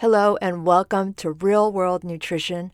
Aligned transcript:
Hello, 0.00 0.36
and 0.42 0.66
welcome 0.66 1.14
to 1.14 1.30
Real 1.30 1.72
World 1.72 2.04
Nutrition. 2.04 2.70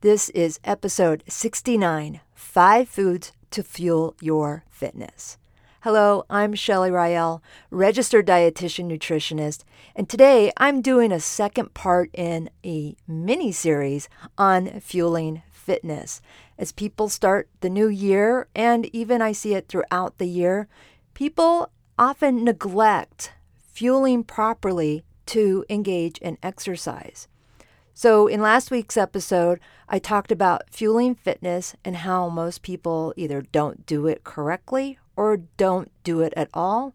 This 0.00 0.28
is 0.30 0.58
episode 0.64 1.22
69 1.28 2.20
Five 2.34 2.88
Foods 2.88 3.30
to 3.52 3.62
Fuel 3.62 4.16
Your 4.20 4.64
Fitness. 4.68 5.38
Hello, 5.82 6.24
I'm 6.28 6.56
Shelly 6.56 6.90
Rael, 6.90 7.44
registered 7.70 8.26
dietitian 8.26 8.90
nutritionist, 8.90 9.62
and 9.94 10.08
today 10.08 10.50
I'm 10.56 10.82
doing 10.82 11.12
a 11.12 11.20
second 11.20 11.74
part 11.74 12.10
in 12.12 12.50
a 12.64 12.96
mini 13.06 13.52
series 13.52 14.08
on 14.36 14.80
fueling 14.80 15.42
fitness. 15.52 16.20
As 16.58 16.72
people 16.72 17.08
start 17.08 17.48
the 17.60 17.70
new 17.70 17.86
year, 17.86 18.48
and 18.56 18.86
even 18.86 19.22
I 19.22 19.30
see 19.30 19.54
it 19.54 19.68
throughout 19.68 20.18
the 20.18 20.26
year, 20.26 20.66
people 21.14 21.70
often 21.96 22.42
neglect 22.42 23.30
fueling 23.72 24.24
properly 24.24 25.04
to 25.28 25.64
engage 25.68 26.18
in 26.18 26.38
exercise. 26.42 27.28
So, 27.94 28.28
in 28.28 28.40
last 28.40 28.70
week's 28.70 28.96
episode, 28.96 29.58
I 29.88 29.98
talked 29.98 30.30
about 30.30 30.70
fueling 30.70 31.14
fitness 31.14 31.74
and 31.84 31.96
how 31.96 32.28
most 32.28 32.62
people 32.62 33.12
either 33.16 33.42
don't 33.42 33.86
do 33.86 34.06
it 34.06 34.22
correctly 34.22 34.98
or 35.16 35.38
don't 35.56 35.90
do 36.04 36.20
it 36.20 36.32
at 36.36 36.48
all 36.54 36.94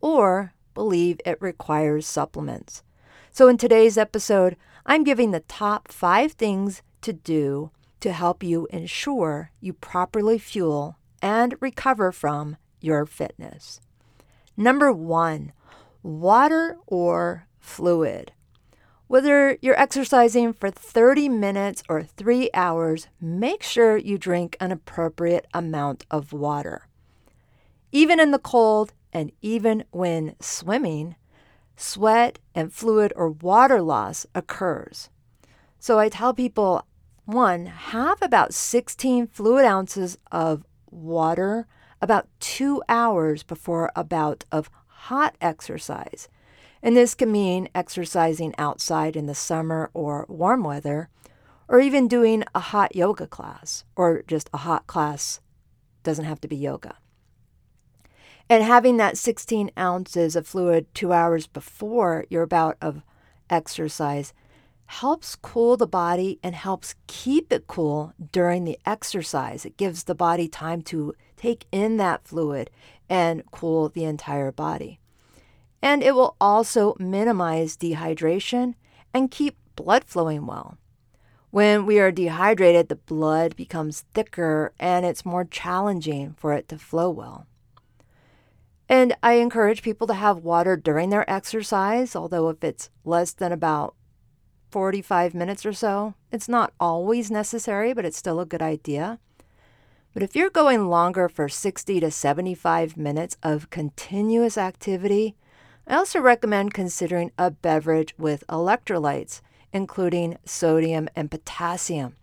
or 0.00 0.52
believe 0.72 1.20
it 1.26 1.42
requires 1.42 2.06
supplements. 2.06 2.84
So, 3.32 3.48
in 3.48 3.58
today's 3.58 3.98
episode, 3.98 4.56
I'm 4.86 5.02
giving 5.02 5.32
the 5.32 5.40
top 5.40 5.88
five 5.88 6.32
things 6.32 6.82
to 7.02 7.12
do 7.12 7.72
to 8.00 8.12
help 8.12 8.44
you 8.44 8.68
ensure 8.70 9.50
you 9.60 9.72
properly 9.72 10.38
fuel 10.38 10.96
and 11.20 11.56
recover 11.60 12.12
from 12.12 12.56
your 12.80 13.04
fitness. 13.04 13.80
Number 14.56 14.92
one, 14.92 15.52
water 16.04 16.78
or 16.86 17.45
fluid. 17.66 18.32
Whether 19.08 19.58
you're 19.60 19.78
exercising 19.78 20.52
for 20.52 20.70
30 20.70 21.28
minutes 21.28 21.82
or 21.88 22.02
three 22.02 22.48
hours, 22.54 23.08
make 23.20 23.62
sure 23.62 23.96
you 23.96 24.18
drink 24.18 24.56
an 24.58 24.72
appropriate 24.72 25.46
amount 25.52 26.06
of 26.10 26.32
water. 26.32 26.88
Even 27.92 28.18
in 28.18 28.30
the 28.30 28.38
cold 28.38 28.92
and 29.12 29.30
even 29.42 29.84
when 29.90 30.34
swimming, 30.40 31.16
sweat 31.76 32.38
and 32.54 32.72
fluid 32.72 33.12
or 33.16 33.30
water 33.30 33.80
loss 33.82 34.26
occurs. 34.34 35.08
So 35.78 35.98
I 35.98 36.08
tell 36.08 36.34
people 36.34 36.86
one, 37.26 37.66
have 37.66 38.22
about 38.22 38.54
16 38.54 39.26
fluid 39.28 39.64
ounces 39.64 40.16
of 40.30 40.64
water 40.90 41.66
about 42.00 42.28
two 42.38 42.82
hours 42.88 43.42
before 43.42 43.90
a 43.96 44.04
bout 44.04 44.44
of 44.52 44.70
hot 44.86 45.36
exercise. 45.40 46.28
And 46.86 46.96
this 46.96 47.16
can 47.16 47.32
mean 47.32 47.68
exercising 47.74 48.54
outside 48.58 49.16
in 49.16 49.26
the 49.26 49.34
summer 49.34 49.90
or 49.92 50.24
warm 50.28 50.62
weather, 50.62 51.08
or 51.66 51.80
even 51.80 52.06
doing 52.06 52.44
a 52.54 52.60
hot 52.60 52.94
yoga 52.94 53.26
class, 53.26 53.82
or 53.96 54.22
just 54.28 54.48
a 54.54 54.58
hot 54.58 54.86
class 54.86 55.40
doesn't 56.04 56.26
have 56.26 56.40
to 56.42 56.46
be 56.46 56.54
yoga. 56.54 56.94
And 58.48 58.62
having 58.62 58.98
that 58.98 59.18
16 59.18 59.72
ounces 59.76 60.36
of 60.36 60.46
fluid 60.46 60.86
two 60.94 61.12
hours 61.12 61.48
before 61.48 62.24
your 62.30 62.46
bout 62.46 62.76
of 62.80 63.02
exercise 63.50 64.32
helps 64.84 65.34
cool 65.34 65.76
the 65.76 65.88
body 65.88 66.38
and 66.40 66.54
helps 66.54 66.94
keep 67.08 67.52
it 67.52 67.66
cool 67.66 68.12
during 68.30 68.62
the 68.62 68.78
exercise. 68.86 69.64
It 69.66 69.76
gives 69.76 70.04
the 70.04 70.14
body 70.14 70.46
time 70.46 70.82
to 70.82 71.14
take 71.36 71.66
in 71.72 71.96
that 71.96 72.28
fluid 72.28 72.70
and 73.08 73.42
cool 73.50 73.88
the 73.88 74.04
entire 74.04 74.52
body 74.52 75.00
and 75.86 76.02
it 76.02 76.16
will 76.16 76.34
also 76.40 76.96
minimize 76.98 77.76
dehydration 77.76 78.74
and 79.14 79.30
keep 79.30 79.56
blood 79.76 80.02
flowing 80.02 80.44
well. 80.44 80.78
When 81.50 81.86
we 81.86 82.00
are 82.00 82.10
dehydrated, 82.10 82.88
the 82.88 82.96
blood 82.96 83.54
becomes 83.54 84.04
thicker 84.12 84.72
and 84.80 85.06
it's 85.06 85.24
more 85.24 85.44
challenging 85.44 86.34
for 86.36 86.52
it 86.52 86.68
to 86.70 86.76
flow 86.78 87.08
well. 87.08 87.46
And 88.88 89.14
I 89.22 89.34
encourage 89.34 89.80
people 89.80 90.08
to 90.08 90.14
have 90.14 90.38
water 90.38 90.76
during 90.76 91.10
their 91.10 91.30
exercise, 91.30 92.16
although 92.16 92.48
if 92.48 92.64
it's 92.64 92.90
less 93.04 93.32
than 93.32 93.52
about 93.52 93.94
45 94.72 95.34
minutes 95.34 95.64
or 95.64 95.72
so, 95.72 96.14
it's 96.32 96.48
not 96.48 96.72
always 96.80 97.30
necessary, 97.30 97.94
but 97.94 98.04
it's 98.04 98.18
still 98.18 98.40
a 98.40 98.44
good 98.44 98.60
idea. 98.60 99.20
But 100.12 100.24
if 100.24 100.34
you're 100.34 100.50
going 100.50 100.88
longer 100.88 101.28
for 101.28 101.48
60 101.48 102.00
to 102.00 102.10
75 102.10 102.96
minutes 102.96 103.36
of 103.40 103.70
continuous 103.70 104.58
activity, 104.58 105.36
I 105.88 105.94
also 105.94 106.18
recommend 106.18 106.74
considering 106.74 107.30
a 107.38 107.52
beverage 107.52 108.12
with 108.18 108.46
electrolytes, 108.48 109.40
including 109.72 110.36
sodium 110.44 111.08
and 111.14 111.30
potassium, 111.30 112.16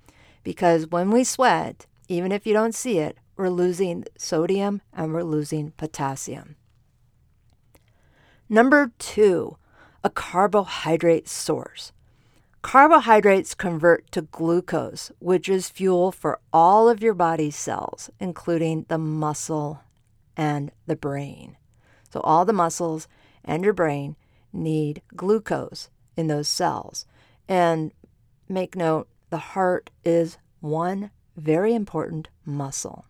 because 0.44 0.88
when 0.88 1.12
we 1.12 1.24
sweat, 1.24 1.86
even 2.10 2.34
if 2.34 2.46
you 2.46 2.54
don't 2.54 2.76
see 2.76 3.00
it, 3.00 3.18
we're 3.38 3.50
losing 3.50 4.04
sodium 4.18 4.82
and 4.92 5.14
we're 5.14 5.24
losing 5.24 5.72
potassium. 5.72 6.56
Number 8.50 8.92
two, 9.00 9.58
a 10.04 10.10
carbohydrate 10.10 11.30
source. 11.30 11.94
Carbohydrates 12.62 13.56
convert 13.56 14.12
to 14.12 14.24
glucose, 14.24 15.12
which 15.20 15.48
is 15.48 15.70
fuel 15.70 16.12
for 16.12 16.40
all 16.52 16.90
of 16.90 17.02
your 17.02 17.14
body's 17.14 17.56
cells, 17.56 18.10
including 18.20 18.86
the 18.90 18.98
muscle 18.98 19.82
and 20.36 20.72
the 20.86 20.96
brain. 20.96 21.58
So, 22.10 22.20
all 22.22 22.46
the 22.46 22.54
muscles 22.54 23.08
and 23.44 23.64
your 23.64 23.74
brain 23.74 24.16
need 24.52 25.02
glucose 25.16 25.90
in 26.16 26.28
those 26.28 26.48
cells. 26.48 27.06
And 27.48 27.92
make 28.48 28.76
note 28.76 29.08
the 29.30 29.38
heart 29.38 29.90
is 30.04 30.38
one 30.60 31.12
very 31.36 31.74
important 31.74 32.30
muscle. 32.46 33.06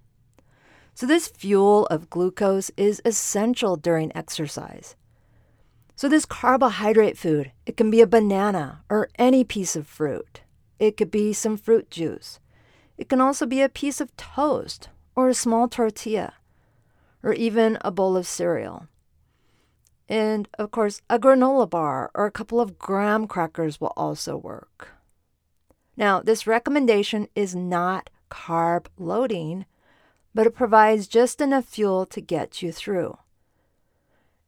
So, 0.95 1.05
this 1.05 1.27
fuel 1.27 1.87
of 1.87 2.09
glucose 2.09 2.71
is 2.77 3.01
essential 3.03 3.75
during 3.75 4.15
exercise. 4.15 4.95
So, 5.95 6.07
this 6.07 6.25
carbohydrate 6.25 7.17
food, 7.17 7.51
it 7.65 7.77
can 7.77 7.89
be 7.89 8.01
a 8.01 8.07
banana 8.07 8.83
or 8.89 9.09
any 9.17 9.43
piece 9.43 9.75
of 9.75 9.87
fruit. 9.87 10.41
It 10.79 10.97
could 10.97 11.11
be 11.11 11.33
some 11.33 11.57
fruit 11.57 11.89
juice. 11.89 12.39
It 12.97 13.09
can 13.09 13.21
also 13.21 13.45
be 13.45 13.61
a 13.61 13.69
piece 13.69 13.99
of 13.99 14.15
toast 14.17 14.89
or 15.15 15.29
a 15.29 15.33
small 15.33 15.67
tortilla 15.67 16.33
or 17.23 17.33
even 17.33 17.77
a 17.81 17.91
bowl 17.91 18.15
of 18.15 18.27
cereal. 18.27 18.87
And 20.09 20.47
of 20.59 20.71
course, 20.71 21.01
a 21.09 21.17
granola 21.17 21.69
bar 21.69 22.11
or 22.13 22.25
a 22.25 22.31
couple 22.31 22.59
of 22.59 22.77
graham 22.77 23.27
crackers 23.27 23.79
will 23.79 23.93
also 23.95 24.35
work. 24.35 24.89
Now, 25.95 26.21
this 26.21 26.47
recommendation 26.47 27.27
is 27.35 27.55
not 27.55 28.09
carb 28.29 28.87
loading, 28.97 29.65
but 30.33 30.47
it 30.47 30.55
provides 30.55 31.07
just 31.07 31.39
enough 31.39 31.65
fuel 31.65 32.05
to 32.07 32.21
get 32.21 32.61
you 32.61 32.71
through. 32.71 33.17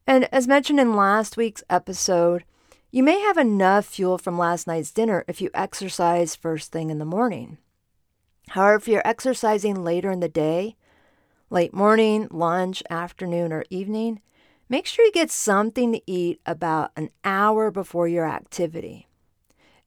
And 0.06 0.32
as 0.32 0.46
mentioned 0.46 0.80
in 0.80 0.94
last 0.94 1.36
week's 1.36 1.64
episode, 1.70 2.44
you 2.90 3.02
may 3.02 3.20
have 3.20 3.36
enough 3.36 3.84
fuel 3.84 4.18
from 4.18 4.38
last 4.38 4.66
night's 4.66 4.90
dinner 4.90 5.24
if 5.28 5.40
you 5.40 5.50
exercise 5.52 6.36
first 6.36 6.72
thing 6.72 6.90
in 6.90 6.98
the 6.98 7.04
morning. 7.04 7.58
However, 8.50 8.76
if 8.76 8.88
you're 8.88 9.06
exercising 9.06 9.82
later 9.82 10.10
in 10.10 10.20
the 10.20 10.28
day, 10.28 10.76
late 11.50 11.74
morning, 11.74 12.28
lunch, 12.30 12.82
afternoon, 12.88 13.52
or 13.52 13.64
evening, 13.70 14.20
Make 14.68 14.86
sure 14.86 15.04
you 15.04 15.12
get 15.12 15.30
something 15.30 15.92
to 15.92 16.02
eat 16.10 16.40
about 16.44 16.90
an 16.96 17.10
hour 17.24 17.70
before 17.70 18.08
your 18.08 18.26
activity. 18.26 19.06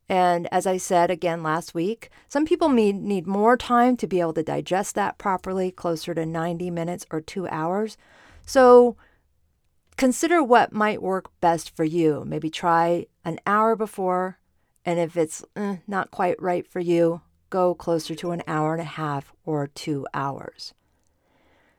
And 0.07 0.47
as 0.51 0.65
I 0.65 0.77
said 0.77 1.11
again 1.11 1.43
last 1.43 1.75
week, 1.75 2.09
some 2.27 2.45
people 2.45 2.69
need, 2.69 2.95
need 2.95 3.27
more 3.27 3.57
time 3.57 3.95
to 3.97 4.07
be 4.07 4.19
able 4.19 4.33
to 4.33 4.43
digest 4.43 4.95
that 4.95 5.17
properly, 5.17 5.69
closer 5.69 6.15
to 6.15 6.25
90 6.25 6.71
minutes 6.71 7.05
or 7.11 7.21
two 7.21 7.47
hours. 7.49 7.97
So 8.45 8.95
consider 9.97 10.41
what 10.41 10.73
might 10.73 11.01
work 11.01 11.29
best 11.41 11.75
for 11.75 11.83
you. 11.83 12.23
Maybe 12.25 12.49
try 12.49 13.05
an 13.23 13.39
hour 13.45 13.75
before, 13.75 14.39
and 14.83 14.97
if 14.97 15.15
it's 15.15 15.45
eh, 15.55 15.77
not 15.87 16.09
quite 16.09 16.41
right 16.41 16.65
for 16.65 16.79
you, 16.79 17.21
go 17.49 17.75
closer 17.75 18.15
to 18.15 18.31
an 18.31 18.41
hour 18.47 18.73
and 18.73 18.81
a 18.81 18.85
half 18.85 19.31
or 19.45 19.67
two 19.67 20.07
hours. 20.13 20.73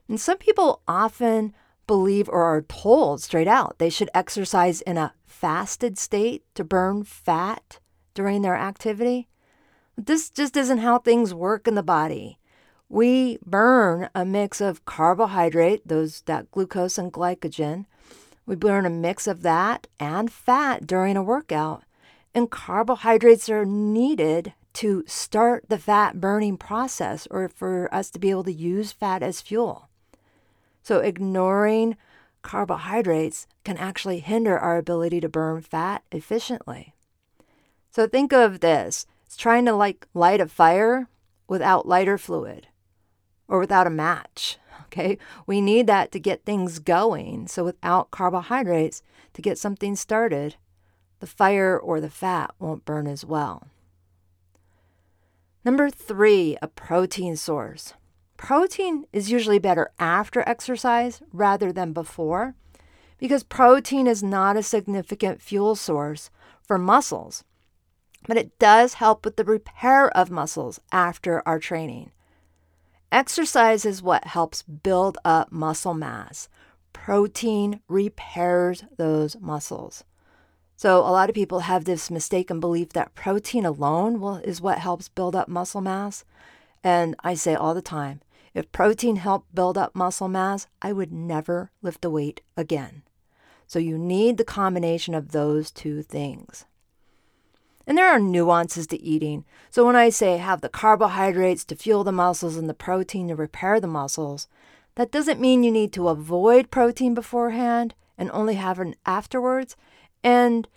And 0.06 0.20
some 0.20 0.38
people 0.38 0.82
often 0.86 1.54
believe 1.90 2.28
or 2.28 2.44
are 2.44 2.62
told 2.62 3.20
straight 3.20 3.48
out 3.48 3.80
they 3.80 3.90
should 3.90 4.08
exercise 4.14 4.80
in 4.82 4.96
a 4.96 5.12
fasted 5.26 5.98
state 5.98 6.44
to 6.54 6.62
burn 6.62 7.02
fat 7.02 7.80
during 8.14 8.42
their 8.42 8.54
activity. 8.54 9.26
This 9.96 10.30
just 10.30 10.56
isn't 10.56 10.78
how 10.78 11.00
things 11.00 11.34
work 11.34 11.66
in 11.66 11.74
the 11.74 11.82
body. 11.82 12.38
We 12.88 13.38
burn 13.44 14.08
a 14.14 14.24
mix 14.24 14.60
of 14.60 14.84
carbohydrate, 14.84 15.88
those 15.88 16.20
that 16.26 16.52
glucose 16.52 16.96
and 16.96 17.12
glycogen. 17.12 17.86
We 18.46 18.54
burn 18.54 18.86
a 18.86 18.90
mix 18.90 19.26
of 19.26 19.42
that 19.42 19.88
and 19.98 20.30
fat 20.30 20.86
during 20.86 21.16
a 21.16 21.24
workout. 21.24 21.82
And 22.32 22.52
carbohydrates 22.52 23.50
are 23.50 23.64
needed 23.64 24.54
to 24.74 25.02
start 25.08 25.64
the 25.68 25.78
fat 25.78 26.20
burning 26.20 26.56
process 26.56 27.26
or 27.32 27.48
for 27.48 27.92
us 27.92 28.10
to 28.10 28.20
be 28.20 28.30
able 28.30 28.44
to 28.44 28.52
use 28.52 28.92
fat 28.92 29.24
as 29.24 29.40
fuel. 29.40 29.89
So, 30.82 31.00
ignoring 31.00 31.96
carbohydrates 32.42 33.46
can 33.64 33.76
actually 33.76 34.20
hinder 34.20 34.58
our 34.58 34.78
ability 34.78 35.20
to 35.20 35.28
burn 35.28 35.60
fat 35.60 36.02
efficiently. 36.10 36.94
So 37.90 38.06
think 38.06 38.32
of 38.32 38.60
this 38.60 39.06
it's 39.26 39.36
trying 39.36 39.64
to 39.66 39.72
like 39.74 40.06
light 40.14 40.40
a 40.40 40.46
fire 40.46 41.08
without 41.48 41.86
lighter 41.86 42.18
fluid 42.18 42.68
or 43.48 43.58
without 43.58 43.86
a 43.86 43.90
match. 43.90 44.58
Okay, 44.90 45.18
we 45.46 45.60
need 45.60 45.86
that 45.86 46.10
to 46.10 46.18
get 46.18 46.44
things 46.44 46.80
going. 46.80 47.46
So 47.46 47.62
without 47.62 48.10
carbohydrates 48.10 49.04
to 49.34 49.40
get 49.40 49.56
something 49.56 49.94
started, 49.94 50.56
the 51.20 51.28
fire 51.28 51.78
or 51.78 52.00
the 52.00 52.10
fat 52.10 52.50
won't 52.58 52.84
burn 52.84 53.06
as 53.06 53.24
well. 53.24 53.68
Number 55.64 55.90
three, 55.90 56.56
a 56.60 56.66
protein 56.66 57.36
source. 57.36 57.94
Protein 58.40 59.04
is 59.12 59.30
usually 59.30 59.58
better 59.58 59.92
after 60.00 60.42
exercise 60.48 61.20
rather 61.30 61.72
than 61.72 61.92
before 61.92 62.54
because 63.18 63.44
protein 63.44 64.06
is 64.06 64.22
not 64.22 64.56
a 64.56 64.62
significant 64.62 65.42
fuel 65.42 65.76
source 65.76 66.30
for 66.62 66.78
muscles, 66.78 67.44
but 68.26 68.38
it 68.38 68.58
does 68.58 68.94
help 68.94 69.26
with 69.26 69.36
the 69.36 69.44
repair 69.44 70.08
of 70.16 70.30
muscles 70.30 70.80
after 70.90 71.46
our 71.46 71.58
training. 71.58 72.12
Exercise 73.12 73.84
is 73.84 74.02
what 74.02 74.24
helps 74.24 74.62
build 74.62 75.18
up 75.22 75.52
muscle 75.52 75.94
mass. 75.94 76.48
Protein 76.94 77.80
repairs 77.88 78.84
those 78.96 79.36
muscles. 79.38 80.02
So, 80.76 81.00
a 81.00 81.12
lot 81.12 81.28
of 81.28 81.34
people 81.34 81.60
have 81.60 81.84
this 81.84 82.10
mistaken 82.10 82.58
belief 82.58 82.94
that 82.94 83.14
protein 83.14 83.66
alone 83.66 84.18
will, 84.18 84.36
is 84.36 84.62
what 84.62 84.78
helps 84.78 85.08
build 85.08 85.36
up 85.36 85.46
muscle 85.46 85.82
mass. 85.82 86.24
And 86.82 87.14
I 87.20 87.34
say 87.34 87.54
all 87.54 87.74
the 87.74 87.82
time 87.82 88.22
if 88.54 88.72
protein 88.72 89.16
helped 89.16 89.54
build 89.54 89.78
up 89.78 89.94
muscle 89.94 90.28
mass, 90.28 90.66
I 90.82 90.92
would 90.92 91.12
never 91.12 91.70
lift 91.82 92.04
a 92.04 92.10
weight 92.10 92.40
again. 92.56 93.02
So 93.66 93.78
you 93.78 93.96
need 93.96 94.36
the 94.36 94.44
combination 94.44 95.14
of 95.14 95.30
those 95.30 95.70
two 95.70 96.02
things. 96.02 96.64
And 97.86 97.96
there 97.96 98.08
are 98.08 98.18
nuances 98.18 98.86
to 98.88 99.00
eating. 99.00 99.44
So 99.70 99.86
when 99.86 99.96
I 99.96 100.10
say 100.10 100.38
have 100.38 100.60
the 100.60 100.68
carbohydrates 100.68 101.64
to 101.66 101.76
fuel 101.76 102.04
the 102.04 102.12
muscles 102.12 102.56
and 102.56 102.68
the 102.68 102.74
protein 102.74 103.28
to 103.28 103.36
repair 103.36 103.80
the 103.80 103.86
muscles, 103.86 104.48
that 104.96 105.12
doesn't 105.12 105.40
mean 105.40 105.62
you 105.62 105.70
need 105.70 105.92
to 105.94 106.08
avoid 106.08 106.70
protein 106.70 107.14
beforehand 107.14 107.94
and 108.18 108.30
only 108.32 108.54
have 108.54 108.78
it 108.80 108.96
afterwards. 109.06 109.76
And 110.22 110.68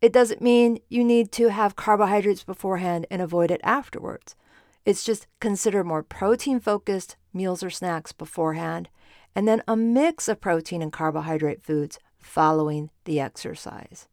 it 0.00 0.12
doesn't 0.12 0.40
mean 0.40 0.78
you 0.88 1.04
need 1.04 1.30
to 1.32 1.48
have 1.48 1.76
carbohydrates 1.76 2.42
beforehand 2.42 3.06
and 3.10 3.20
avoid 3.20 3.50
it 3.50 3.60
afterwards. 3.62 4.34
It's 4.84 5.04
just 5.04 5.26
consider 5.40 5.84
more 5.84 6.02
protein 6.02 6.60
focused 6.60 7.16
meals 7.32 7.62
or 7.62 7.70
snacks 7.70 8.12
beforehand, 8.12 8.88
and 9.34 9.46
then 9.46 9.62
a 9.68 9.76
mix 9.76 10.28
of 10.28 10.40
protein 10.40 10.82
and 10.82 10.92
carbohydrate 10.92 11.62
foods 11.62 11.98
following 12.18 12.90
the 13.04 13.20
exercise. 13.20 14.08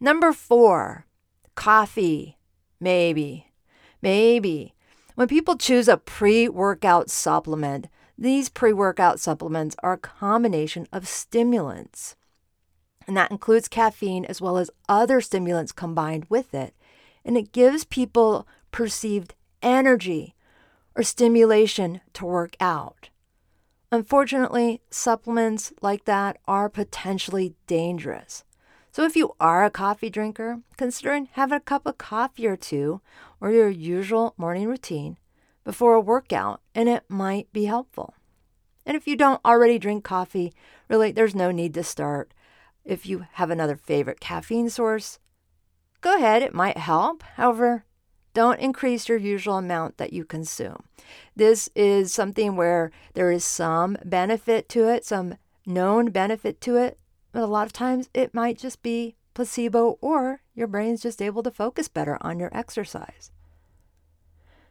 Number 0.00 0.32
four, 0.32 1.06
coffee. 1.54 2.38
Maybe. 2.80 3.48
Maybe. 4.00 4.74
When 5.16 5.26
people 5.26 5.56
choose 5.56 5.88
a 5.88 5.96
pre 5.96 6.48
workout 6.48 7.10
supplement, 7.10 7.88
these 8.16 8.48
pre 8.48 8.72
workout 8.72 9.18
supplements 9.18 9.74
are 9.82 9.94
a 9.94 9.98
combination 9.98 10.86
of 10.92 11.08
stimulants. 11.08 12.14
And 13.06 13.16
that 13.16 13.30
includes 13.30 13.68
caffeine 13.68 14.24
as 14.26 14.40
well 14.40 14.58
as 14.58 14.70
other 14.88 15.20
stimulants 15.20 15.72
combined 15.72 16.26
with 16.28 16.54
it. 16.54 16.74
And 17.24 17.36
it 17.36 17.52
gives 17.52 17.84
people 17.84 18.46
perceived 18.70 19.34
energy 19.62 20.34
or 20.94 21.02
stimulation 21.02 22.00
to 22.14 22.26
work 22.26 22.56
out. 22.60 23.10
Unfortunately, 23.90 24.82
supplements 24.90 25.72
like 25.80 26.04
that 26.04 26.38
are 26.46 26.68
potentially 26.68 27.54
dangerous. 27.66 28.44
So 28.92 29.04
if 29.04 29.16
you 29.16 29.34
are 29.40 29.64
a 29.64 29.70
coffee 29.70 30.10
drinker, 30.10 30.60
consider 30.76 31.20
having 31.32 31.56
a 31.56 31.60
cup 31.60 31.86
of 31.86 31.98
coffee 31.98 32.46
or 32.46 32.56
two 32.56 33.00
or 33.40 33.50
your 33.50 33.68
usual 33.68 34.34
morning 34.36 34.66
routine 34.66 35.16
before 35.64 35.94
a 35.94 36.00
workout, 36.00 36.60
and 36.74 36.88
it 36.88 37.04
might 37.08 37.52
be 37.52 37.66
helpful. 37.66 38.14
And 38.84 38.96
if 38.96 39.06
you 39.06 39.16
don't 39.16 39.44
already 39.44 39.78
drink 39.78 40.02
coffee, 40.02 40.52
really, 40.88 41.12
there's 41.12 41.34
no 41.34 41.50
need 41.50 41.74
to 41.74 41.84
start. 41.84 42.32
If 42.84 43.06
you 43.06 43.26
have 43.32 43.50
another 43.50 43.76
favorite 43.76 44.18
caffeine 44.18 44.70
source, 44.70 45.18
go 46.00 46.16
ahead, 46.16 46.42
it 46.42 46.54
might 46.54 46.78
help. 46.78 47.22
However, 47.22 47.84
don't 48.38 48.60
increase 48.60 49.08
your 49.08 49.18
usual 49.18 49.56
amount 49.56 49.96
that 49.96 50.12
you 50.12 50.24
consume. 50.24 50.84
This 51.34 51.68
is 51.74 52.14
something 52.14 52.54
where 52.54 52.92
there 53.14 53.32
is 53.32 53.42
some 53.42 53.98
benefit 54.04 54.68
to 54.68 54.88
it, 54.88 55.04
some 55.04 55.38
known 55.66 56.12
benefit 56.12 56.60
to 56.60 56.76
it, 56.76 57.00
but 57.32 57.42
a 57.42 57.46
lot 57.46 57.66
of 57.66 57.72
times 57.72 58.08
it 58.14 58.32
might 58.32 58.56
just 58.56 58.80
be 58.80 59.16
placebo 59.34 59.98
or 60.00 60.42
your 60.54 60.68
brain's 60.68 61.02
just 61.02 61.20
able 61.20 61.42
to 61.42 61.50
focus 61.50 61.88
better 61.88 62.16
on 62.20 62.38
your 62.38 62.56
exercise. 62.56 63.32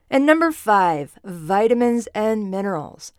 And 0.10 0.26
number 0.26 0.54
five, 0.54 1.20
vitamins 1.26 2.08
and 2.16 2.50
minerals. 2.50 3.12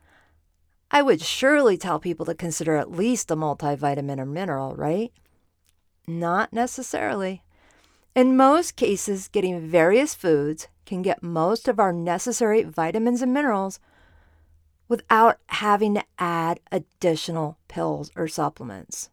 I 0.91 1.03
would 1.03 1.21
surely 1.21 1.77
tell 1.77 2.01
people 2.01 2.25
to 2.25 2.35
consider 2.35 2.77
at 2.77 2.91
least 2.91 3.31
a 3.31 3.37
multivitamin 3.37 4.19
or 4.19 4.25
mineral, 4.25 4.75
right? 4.75 5.13
Not 6.07 6.55
necessarily. 6.55 7.43
In 8.19 8.37
most 8.37 8.75
cases, 8.75 9.29
getting 9.29 9.61
various 9.61 10.13
foods 10.13 10.67
can 10.85 11.03
get 11.03 11.23
most 11.23 11.69
of 11.69 11.79
our 11.79 11.93
necessary 11.93 12.65
vitamins 12.65 13.23
and 13.23 13.33
minerals 13.33 13.79
without 14.89 15.39
having 15.47 15.95
to 15.95 16.03
add 16.19 16.59
additional 16.73 17.59
pills 17.69 18.11
or 18.17 18.27
supplements. 18.27 19.11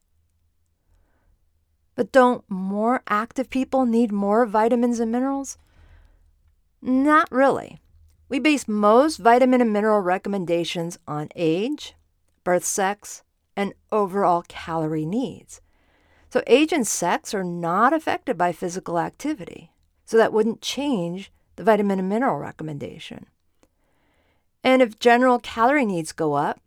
But 1.93 2.11
don't 2.11 2.49
more 2.49 3.03
active 3.07 3.51
people 3.51 3.85
need 3.85 4.11
more 4.11 4.43
vitamins 4.47 4.99
and 4.99 5.11
minerals? 5.11 5.59
Not 6.81 7.31
really. 7.31 7.77
We 8.27 8.39
base 8.39 8.67
most 8.67 9.17
vitamin 9.17 9.61
and 9.61 9.71
mineral 9.71 9.99
recommendations 9.99 10.97
on 11.07 11.29
age, 11.35 11.93
birth 12.43 12.65
sex, 12.65 13.21
and 13.55 13.75
overall 13.91 14.43
calorie 14.47 15.05
needs. 15.05 15.61
So, 16.35 16.43
age 16.47 16.73
and 16.73 16.85
sex 16.85 17.33
are 17.33 17.45
not 17.45 17.93
affected 17.93 18.37
by 18.37 18.51
physical 18.51 18.99
activity. 18.99 19.71
So, 20.03 20.17
that 20.17 20.33
wouldn't 20.33 20.61
change 20.61 21.31
the 21.55 21.63
vitamin 21.63 21.97
and 21.97 22.09
mineral 22.09 22.39
recommendation. 22.39 23.27
And 24.61 24.81
if 24.81 24.99
general 24.99 25.39
calorie 25.39 25.85
needs 25.85 26.11
go 26.11 26.33
up 26.33 26.59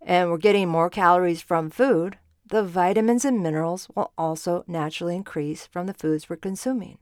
and 0.00 0.30
we're 0.30 0.38
getting 0.38 0.68
more 0.68 0.88
calories 0.88 1.42
from 1.42 1.68
food, 1.68 2.18
the 2.46 2.62
vitamins 2.62 3.24
and 3.24 3.42
minerals 3.42 3.88
will 3.96 4.12
also 4.16 4.62
naturally 4.68 5.16
increase 5.16 5.66
from 5.66 5.88
the 5.88 5.94
foods 5.94 6.30
we're 6.30 6.36
consuming. 6.36 6.98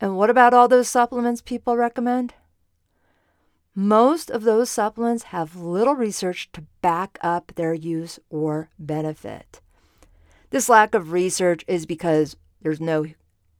And 0.00 0.16
what 0.16 0.30
about 0.30 0.54
all 0.54 0.66
those 0.66 0.88
supplements 0.88 1.42
people 1.42 1.76
recommend? 1.76 2.32
Most 3.74 4.30
of 4.30 4.44
those 4.44 4.70
supplements 4.70 5.24
have 5.24 5.56
little 5.56 5.94
research 5.94 6.50
to 6.52 6.64
back 6.80 7.18
up 7.20 7.52
their 7.54 7.74
use 7.74 8.18
or 8.30 8.70
benefit. 8.78 9.60
This 10.52 10.68
lack 10.68 10.94
of 10.94 11.12
research 11.12 11.64
is 11.66 11.86
because 11.86 12.36
there's 12.60 12.78
no 12.78 13.06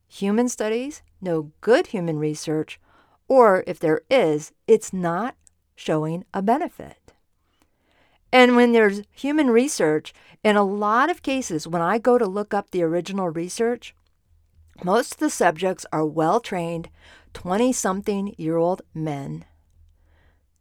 human 0.07 0.51
studies, 0.51 1.01
no 1.23 1.51
good 1.63 1.87
human 1.87 2.19
research, 2.19 2.79
or 3.29 3.65
if 3.67 3.79
there 3.79 4.03
is, 4.11 4.53
it's 4.67 4.93
not 4.93 5.35
showing 5.75 6.27
a 6.35 6.43
benefit. 6.43 7.15
And 8.31 8.57
when 8.57 8.73
there's 8.73 9.01
human 9.11 9.49
research, 9.49 10.13
in 10.45 10.57
a 10.57 10.63
lot 10.63 11.09
of 11.09 11.23
cases, 11.23 11.67
when 11.67 11.81
I 11.81 11.97
go 11.97 12.19
to 12.19 12.27
look 12.27 12.53
up 12.53 12.71
the 12.71 12.83
original 12.83 13.31
research, 13.31 13.95
most 14.85 15.15
of 15.15 15.19
the 15.19 15.31
subjects 15.31 15.87
are 15.95 16.05
well 16.05 16.41
trained 16.41 16.91
20 17.33 17.73
something 17.73 18.35
year 18.37 18.59
old 18.59 18.83
men. 18.93 19.47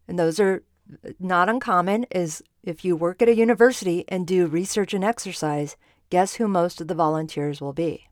And 0.07 0.17
those 0.17 0.39
are 0.39 0.63
uh, 1.05 1.09
not 1.19 1.49
uncommon, 1.49 2.05
is 2.09 2.41
if 2.63 2.85
you 2.85 2.95
work 2.95 3.21
at 3.21 3.27
a 3.27 3.35
university 3.35 4.05
and 4.07 4.25
do 4.25 4.47
research 4.47 4.93
and 4.93 5.03
exercise, 5.03 5.75
guess 6.11 6.35
who 6.35 6.47
most 6.47 6.79
of 6.79 6.87
the 6.87 6.93
volunteers 6.93 7.59
will 7.59 7.73
be? 7.73 8.07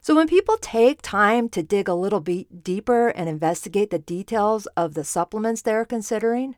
So, 0.00 0.14
when 0.14 0.26
people 0.26 0.56
take 0.56 1.02
time 1.02 1.48
to 1.50 1.62
dig 1.62 1.86
a 1.86 1.94
little 1.94 2.20
bit 2.20 2.64
deeper 2.64 3.08
and 3.08 3.28
investigate 3.28 3.90
the 3.90 3.98
details 3.98 4.66
of 4.76 4.94
the 4.94 5.04
supplements 5.04 5.62
they're 5.62 5.84
considering, 5.84 6.56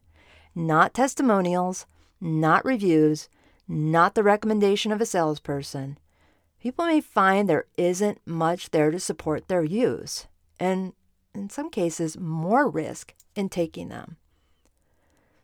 not 0.54 0.94
testimonials, 0.94 1.86
not 2.20 2.64
reviews, 2.64 3.28
not 3.66 4.14
the 4.14 4.22
recommendation 4.22 4.92
of 4.92 5.00
a 5.00 5.06
salesperson, 5.06 5.98
people 6.60 6.86
may 6.86 7.00
find 7.00 7.48
there 7.48 7.66
isn't 7.76 8.20
much 8.26 8.70
there 8.70 8.90
to 8.90 9.00
support 9.00 9.48
their 9.48 9.64
use, 9.64 10.26
and 10.58 10.92
in 11.34 11.50
some 11.50 11.70
cases, 11.70 12.18
more 12.18 12.68
risk 12.68 13.14
in 13.34 13.48
taking 13.48 13.88
them. 13.88 14.16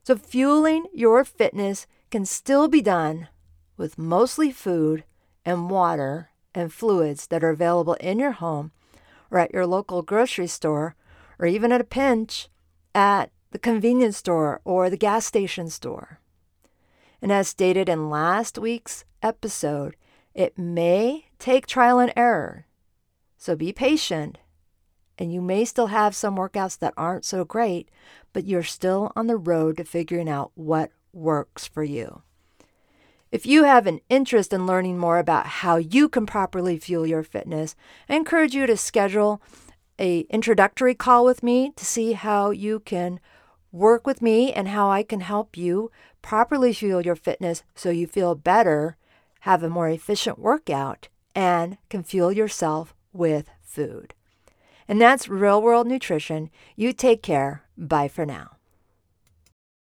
So, 0.05 0.17
fueling 0.17 0.87
your 0.93 1.25
fitness 1.25 1.87
can 2.11 2.25
still 2.25 2.69
be 2.69 2.83
done 2.83 3.29
with 3.77 3.99
mostly 3.99 4.51
food 4.51 5.05
and 5.45 5.71
water 5.71 6.31
and 6.55 6.73
fluids 6.73 7.27
that 7.29 7.45
are 7.45 7.51
available 7.51 7.95
in 7.95 8.19
your 8.19 8.33
home 8.33 8.73
or 9.31 9.39
at 9.39 9.53
your 9.53 9.67
local 9.67 10.03
grocery 10.03 10.47
store 10.47 10.95
or 11.39 11.47
even 11.47 11.71
at 11.73 11.81
a 11.81 11.85
pinch 11.85 12.49
at 12.95 13.31
the 13.51 13.59
convenience 13.59 14.17
store 14.17 14.61
or 14.65 14.89
the 14.89 14.97
gas 14.97 15.27
station 15.27 15.69
store. 15.69 16.21
And 17.21 17.31
as 17.33 17.49
stated 17.49 17.89
in 17.89 18.11
last 18.11 18.59
week's 18.59 19.05
episode, 19.23 19.97
It 20.35 20.59
may 20.59 21.31
take 21.39 21.67
trial 21.67 21.99
and 21.99 22.13
error, 22.15 22.67
so 23.39 23.57
be 23.57 23.73
patient. 23.73 24.37
And 25.17 25.33
you 25.33 25.41
may 25.41 25.65
still 25.65 25.87
have 25.87 26.15
some 26.15 26.37
workouts 26.37 26.79
that 26.81 26.93
aren't 26.95 27.25
so 27.25 27.43
great, 27.43 27.89
but 28.35 28.45
you're 28.45 28.63
still 28.63 29.13
on 29.17 29.29
the 29.29 29.39
road 29.39 29.79
to 29.79 29.85
figuring 29.85 30.29
out 30.29 30.53
what 30.55 30.91
works 31.15 31.67
for 31.67 31.83
you. 31.83 32.21
If 33.33 33.45
you 33.45 33.65
have 33.65 33.87
an 33.87 34.01
interest 34.09 34.53
in 34.53 34.67
learning 34.67 34.99
more 34.99 35.19
about 35.19 35.47
how 35.47 35.77
you 35.77 36.09
can 36.09 36.27
properly 36.27 36.79
fuel 36.79 37.07
your 37.07 37.25
fitness, 37.25 37.75
I 38.09 38.15
encourage 38.15 38.55
you 38.55 38.67
to 38.67 38.77
schedule 38.77 39.43
a 39.99 40.21
introductory 40.31 40.95
call 40.95 41.25
with 41.25 41.43
me 41.43 41.73
to 41.77 41.85
see 41.85 42.13
how 42.13 42.51
you 42.51 42.81
can 42.81 43.19
work 43.73 44.07
with 44.07 44.23
me 44.23 44.53
and 44.53 44.69
how 44.69 44.91
I 44.91 45.03
can 45.03 45.21
help 45.21 45.57
you 45.57 45.91
properly 46.23 46.73
fuel 46.73 47.03
your 47.03 47.17
fitness 47.17 47.63
so 47.75 47.91
you 47.91 48.07
feel 48.07 48.35
better, 48.35 48.97
have 49.41 49.63
a 49.63 49.69
more 49.69 49.89
efficient 49.89 50.39
workout, 50.39 51.09
and 51.35 51.79
can 51.89 52.03
fuel 52.03 52.33
yourself 52.33 52.95
with 53.13 53.51
food. 53.61 54.15
And 54.89 55.01
that's 55.01 55.29
real 55.29 55.61
world 55.61 55.87
nutrition. 55.87 56.51
You 56.77 56.93
take 56.93 57.23
care. 57.23 57.65
Bye 57.77 58.09
for 58.09 58.25
now. 58.25 58.56